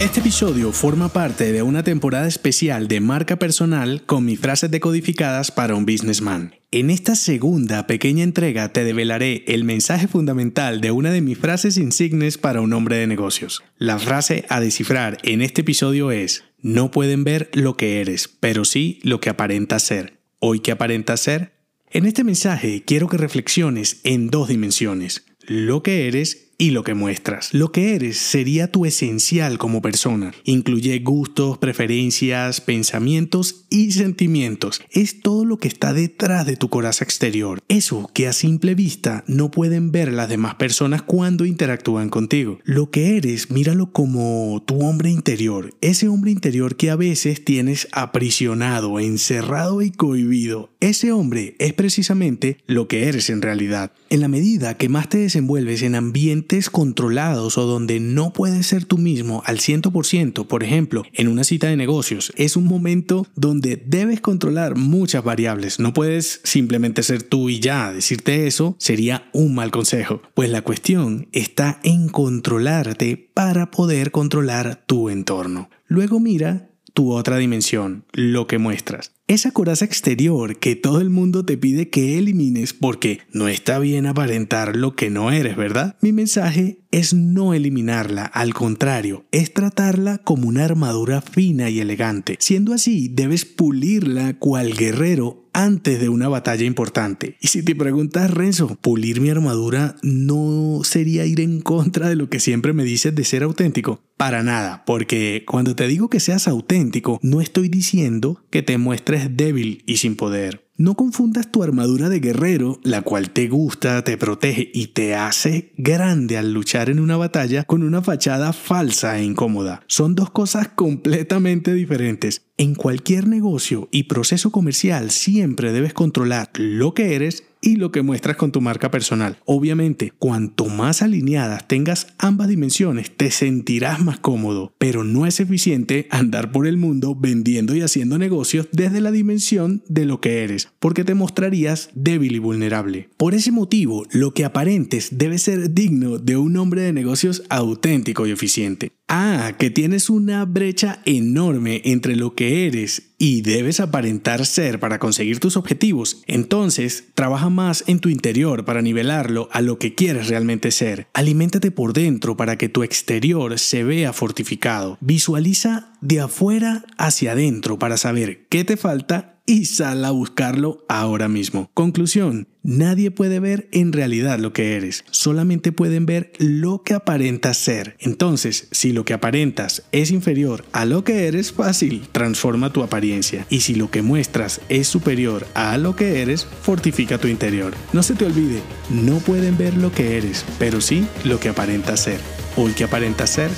[0.00, 5.50] Este episodio forma parte de una temporada especial de marca personal con mis frases decodificadas
[5.50, 6.54] para un businessman.
[6.70, 11.76] En esta segunda pequeña entrega te develaré el mensaje fundamental de una de mis frases
[11.76, 13.62] insignes para un hombre de negocios.
[13.76, 18.64] La frase a descifrar en este episodio es, no pueden ver lo que eres, pero
[18.64, 20.18] sí lo que aparenta ser.
[20.38, 21.52] ¿Hoy qué aparenta ser?
[21.90, 26.92] En este mensaje quiero que reflexiones en dos dimensiones, lo que eres y lo que
[26.92, 27.54] muestras.
[27.54, 30.32] Lo que eres sería tu esencial como persona.
[30.44, 34.82] Incluye gustos, preferencias, pensamientos y sentimientos.
[34.90, 37.60] Es todo lo que está detrás de tu coraza exterior.
[37.68, 42.58] Eso que a simple vista no pueden ver las demás personas cuando interactúan contigo.
[42.64, 45.72] Lo que eres, míralo como tu hombre interior.
[45.80, 50.68] Ese hombre interior que a veces tienes aprisionado, encerrado y cohibido.
[50.80, 53.92] Ese hombre es precisamente lo que eres en realidad.
[54.10, 58.84] En la medida que más te desenvuelves en ambientes controlados o donde no puedes ser
[58.84, 63.80] tú mismo al 100%, por ejemplo, en una cita de negocios, es un momento donde
[63.86, 65.78] debes controlar muchas variables.
[65.78, 67.92] No puedes simplemente ser tú y ya.
[67.92, 70.22] Decirte eso sería un mal consejo.
[70.34, 75.70] Pues la cuestión está en controlarte para poder controlar tu entorno.
[75.86, 79.12] Luego mira tu otra dimensión, lo que muestras.
[79.30, 84.06] Esa coraza exterior que todo el mundo te pide que elimines porque no está bien
[84.06, 85.94] aparentar lo que no eres, ¿verdad?
[86.00, 92.38] Mi mensaje es no eliminarla, al contrario, es tratarla como una armadura fina y elegante.
[92.40, 97.36] Siendo así, debes pulirla cual guerrero antes de una batalla importante.
[97.40, 102.28] Y si te preguntas, Renzo, pulir mi armadura no sería ir en contra de lo
[102.28, 104.00] que siempre me dices de ser auténtico.
[104.16, 109.36] Para nada, porque cuando te digo que seas auténtico, no estoy diciendo que te muestres
[109.36, 110.68] débil y sin poder.
[110.80, 115.74] No confundas tu armadura de guerrero, la cual te gusta, te protege y te hace
[115.76, 119.82] grande al luchar en una batalla, con una fachada falsa e incómoda.
[119.88, 122.46] Son dos cosas completamente diferentes.
[122.60, 128.02] En cualquier negocio y proceso comercial siempre debes controlar lo que eres y lo que
[128.02, 129.38] muestras con tu marca personal.
[129.46, 136.06] Obviamente, cuanto más alineadas tengas ambas dimensiones, te sentirás más cómodo, pero no es eficiente
[136.10, 140.68] andar por el mundo vendiendo y haciendo negocios desde la dimensión de lo que eres,
[140.80, 143.08] porque te mostrarías débil y vulnerable.
[143.16, 148.26] Por ese motivo, lo que aparentes debe ser digno de un hombre de negocios auténtico
[148.26, 148.92] y eficiente.
[149.12, 155.00] Ah, que tienes una brecha enorme entre lo que eres y debes aparentar ser para
[155.00, 156.22] conseguir tus objetivos.
[156.28, 161.08] Entonces, trabaja más en tu interior para nivelarlo a lo que quieres realmente ser.
[161.12, 164.96] Aliméntate por dentro para que tu exterior se vea fortificado.
[165.00, 171.26] Visualiza de afuera hacia adentro para saber qué te falta y sal a buscarlo ahora
[171.28, 171.72] mismo.
[171.74, 177.56] Conclusión, nadie puede ver en realidad lo que eres, solamente pueden ver lo que aparentas
[177.56, 177.96] ser.
[177.98, 183.44] Entonces, si lo que aparentas es inferior a lo que eres, fácil, transforma tu apariencia.
[183.50, 187.74] Y si lo que muestras es superior a lo que eres, fortifica tu interior.
[187.92, 192.04] No se te olvide, no pueden ver lo que eres, pero sí lo que aparentas
[192.04, 192.20] ser.
[192.56, 193.50] Hoy que aparentas ser,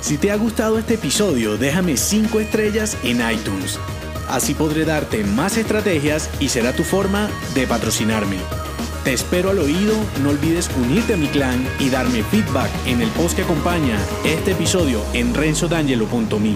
[0.00, 3.78] si te ha gustado este episodio, déjame 5 estrellas en iTunes.
[4.32, 8.38] Así podré darte más estrategias y será tu forma de patrocinarme.
[9.04, 13.10] Te espero al oído, no olvides unirte a mi clan y darme feedback en el
[13.10, 16.54] post que acompaña este episodio en renzodangelo.me.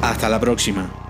[0.00, 1.01] Hasta la próxima.